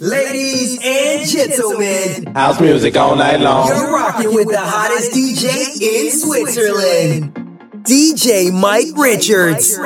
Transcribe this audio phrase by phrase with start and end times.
[0.00, 3.68] Ladies and gentlemen, house music all night long.
[3.68, 7.34] You're rocking with the hottest DJ in Switzerland,
[7.84, 9.78] DJ Mike Richards.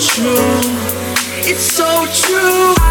[0.00, 0.36] true.
[1.42, 2.87] It's so true.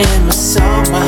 [0.00, 1.07] I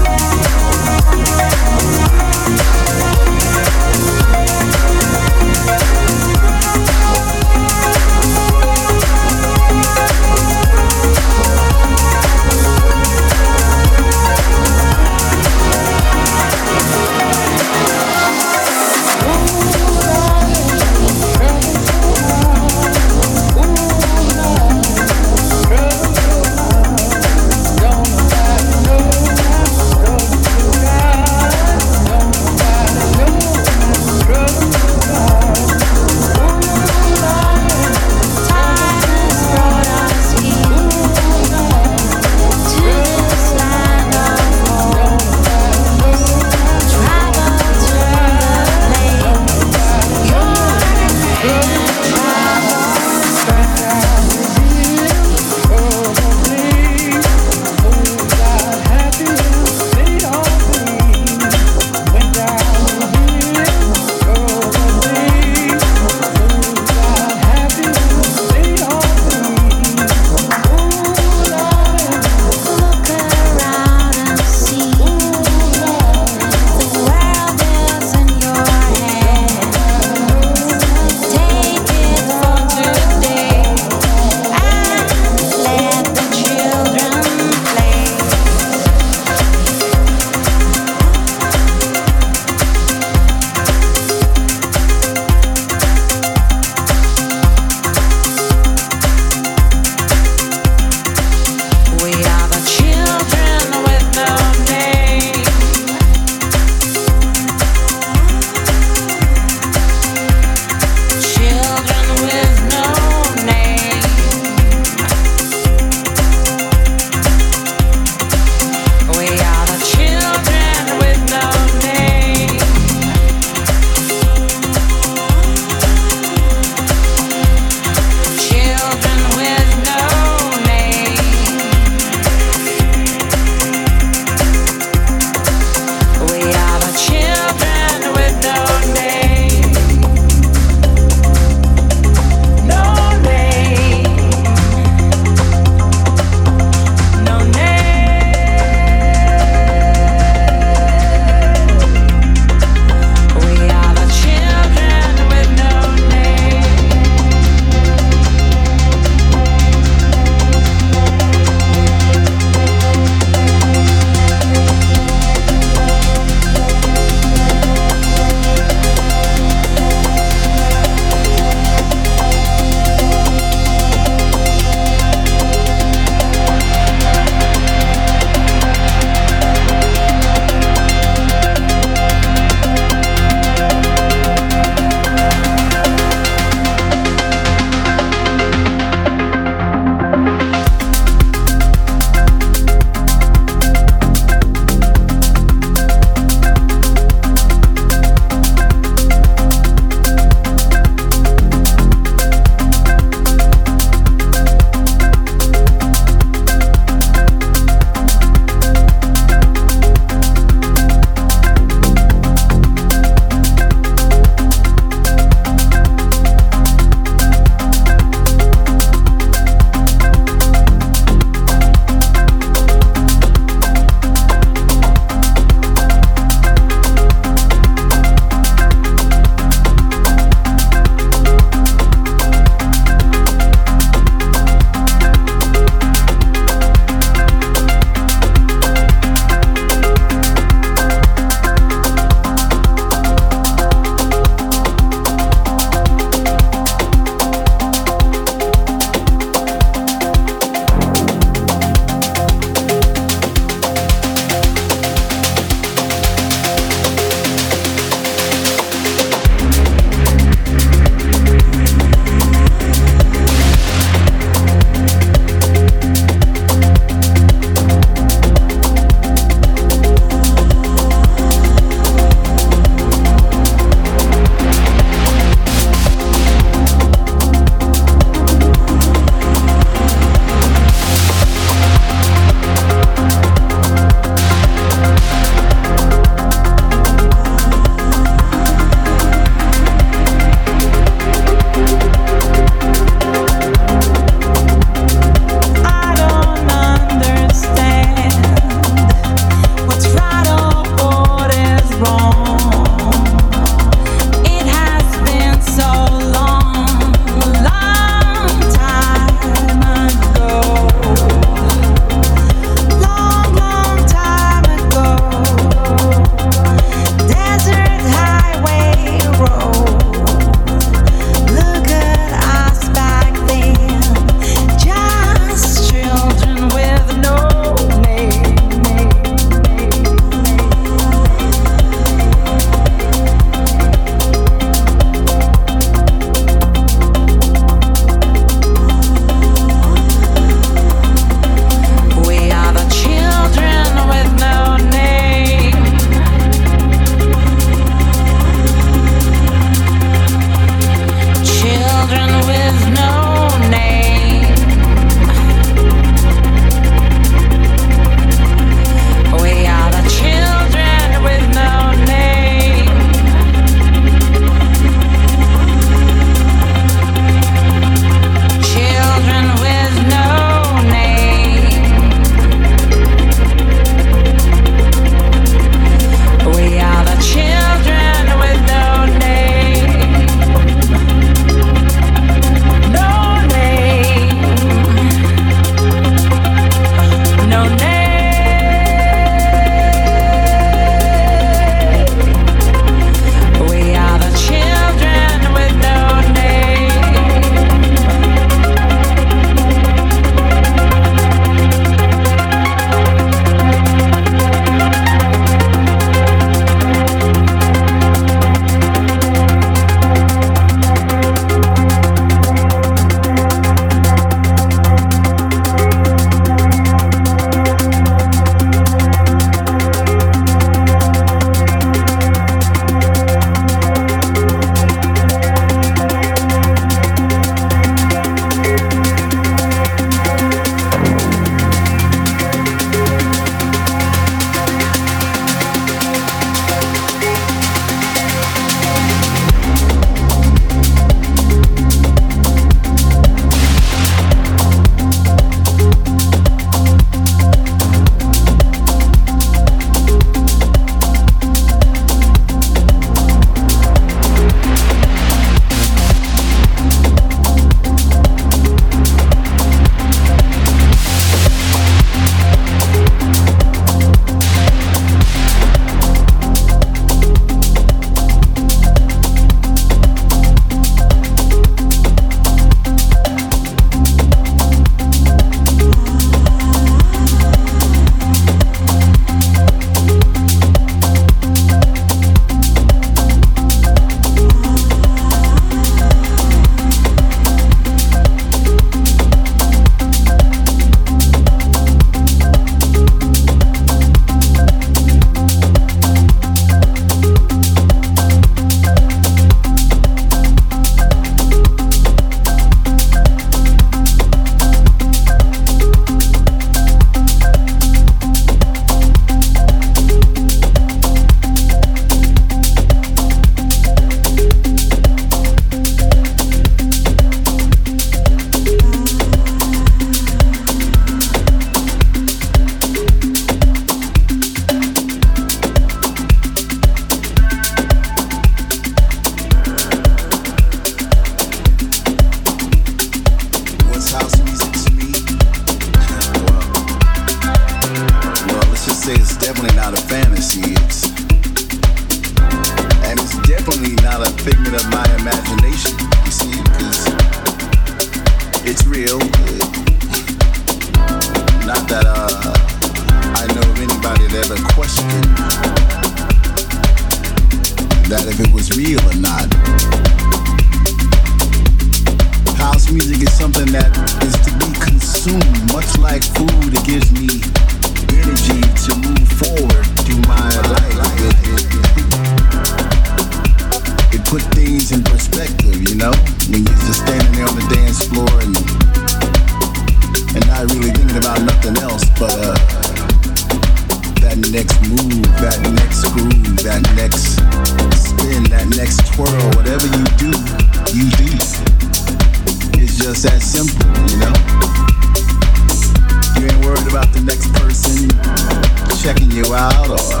[598.88, 600.00] checking you out or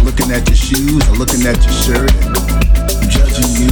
[0.00, 3.68] looking at your shoes or looking at your shirt and judging you.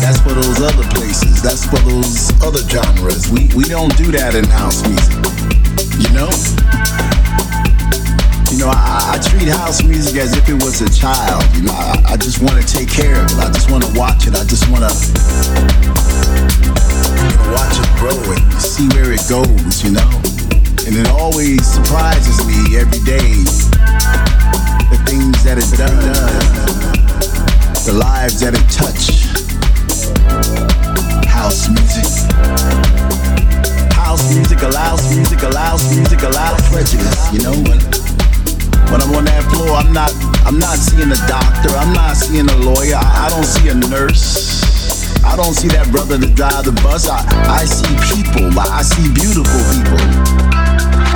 [0.00, 1.42] That's for those other places.
[1.42, 3.28] That's for those other genres.
[3.28, 5.20] We we don't do that in house music.
[6.00, 6.32] You know?
[8.48, 11.44] You know, I, I treat house music as if it was a child.
[11.52, 13.36] You know, I, I just want to take care of it.
[13.36, 14.32] I just want to watch it.
[14.32, 14.92] I just want to
[17.52, 19.84] watch it grow and see where it goes.
[19.84, 20.08] You know,
[20.86, 23.42] and it always surprises me every day
[24.86, 25.98] the things that it does,
[27.86, 29.26] the lives that it touch.
[31.26, 32.06] House music.
[33.98, 37.58] House music allows music allows music allows prejudice, you know.
[37.66, 37.82] When,
[39.02, 40.14] I'm on that floor, I'm not
[40.46, 43.74] I'm not seeing a doctor, I'm not seeing a lawyer, I, I don't see a
[43.74, 44.54] nurse.
[45.26, 47.08] I don't see that brother that drive the bus.
[47.08, 47.18] I,
[47.50, 48.56] I see people.
[48.56, 50.35] I see beautiful people.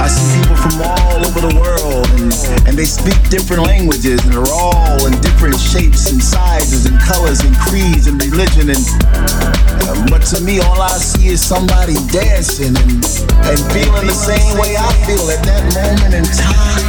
[0.01, 2.33] I see people from all over the world and,
[2.65, 7.45] and they speak different languages and they're all in different shapes and sizes and colors
[7.45, 12.73] and creeds and religion and uh, but to me all I see is somebody dancing
[12.81, 13.05] and,
[13.45, 16.81] and feeling the same way I feel at that moment in time.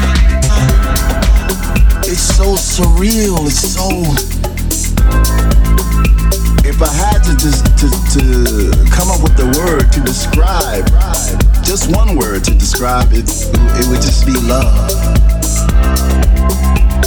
[2.08, 3.92] It's so surreal, it's so
[6.64, 8.24] if I had to just to, to
[8.88, 10.88] come up with the word to describe,
[11.72, 14.92] just one word to describe it, it would just be love.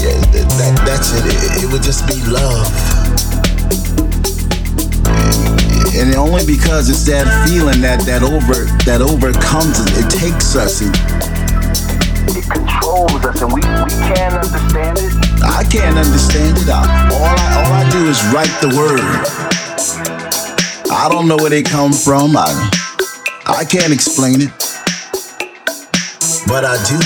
[0.01, 1.21] Yeah, that, that, that's it.
[1.29, 1.65] it.
[1.65, 2.65] It would just be love.
[5.93, 10.81] And only because it's that feeling that that over that overcomes it, it takes us.
[10.81, 10.97] It,
[12.33, 15.13] it controls us, and we, we can't understand it.
[15.45, 16.73] I can't understand it.
[16.73, 19.05] I, all I all I do is write the word.
[20.91, 22.35] I don't know where they come from.
[22.35, 22.49] I
[23.47, 24.51] I can't explain it.
[26.47, 26.99] But I do.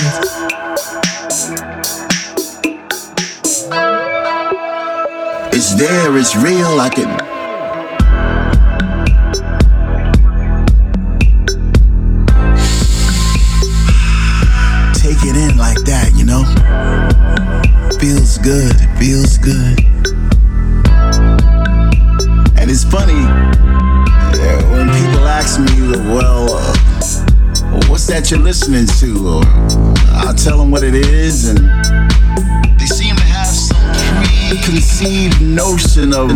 [5.51, 7.29] It's there, it's real, I can
[14.93, 16.45] take it in like that, you know?
[17.99, 19.78] Feels good, feels good.
[28.31, 29.27] You're listening to?
[29.27, 29.43] Or
[30.21, 31.57] I'll tell them what it is, and
[32.79, 33.77] they seem to have some
[34.49, 36.29] preconceived notion of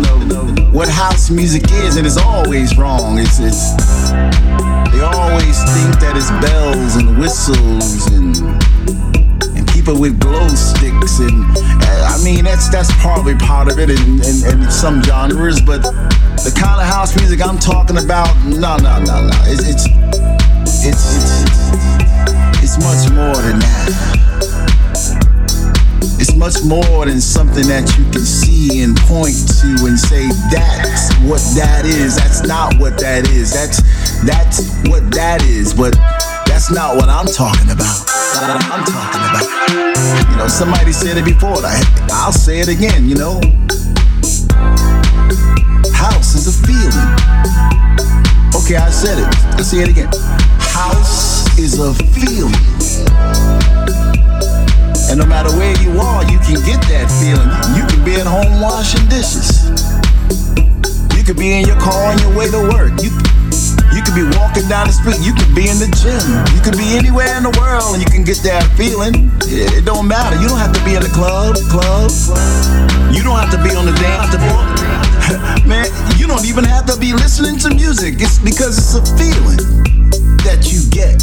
[0.72, 3.18] what house music is, and it's always wrong.
[3.18, 3.76] It's, it's
[4.90, 8.36] they always think that it's bells and whistles and
[9.56, 13.90] and people with glow sticks, and uh, I mean that's that's probably part of it
[13.90, 14.20] in,
[14.50, 19.26] in some genres, but the kind of house music I'm talking about, no, no, no,
[19.28, 19.38] no.
[19.46, 19.86] It's it's
[20.82, 21.53] it's it's,
[22.62, 24.24] it's much more than that.
[26.18, 31.12] It's much more than something that you can see and point to and say that's
[31.28, 32.16] what that is.
[32.16, 33.52] That's not what that is.
[33.52, 33.82] That's
[34.24, 35.74] that's what that is.
[35.74, 35.94] But
[36.46, 38.06] that's not what I'm talking about.
[38.06, 40.30] That's what I'm talking about.
[40.30, 41.58] You know, somebody said it before.
[42.12, 43.08] I'll say it again.
[43.08, 43.40] You know,
[45.92, 47.10] house is a feeling.
[48.54, 49.28] Okay, I said it.
[49.56, 50.08] Let's say it again.
[50.72, 51.23] House
[51.58, 52.54] is a feeling.
[55.10, 57.46] And no matter where you are, you can get that feeling.
[57.78, 59.70] You can be at home washing dishes.
[61.14, 62.98] You could be in your car on your way to work.
[62.98, 63.14] You
[63.94, 65.22] you could be walking down the street.
[65.22, 66.18] You could be in the gym.
[66.50, 69.30] You could be anywhere in the world, and you can get that feeling.
[69.46, 70.34] It don't matter.
[70.42, 71.54] You don't have to be in the club.
[71.70, 72.10] Club.
[73.14, 74.62] You don't have to be on the dance floor.
[75.70, 75.86] Man,
[76.18, 78.18] you don't even have to be listening to music.
[78.18, 79.93] It's because it's a feeling
[80.44, 81.22] that you get.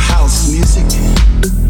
[0.00, 1.69] House music